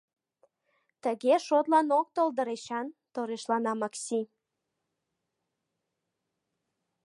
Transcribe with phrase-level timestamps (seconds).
[1.03, 4.21] —Тыге шотлан ок тол дыр, Эчан,— торешлана Макси.